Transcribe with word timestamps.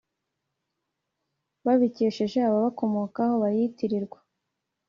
babikesheje 1.65 2.37
ababakomokaho 2.43 3.33
bayitirirwa! 3.43 4.19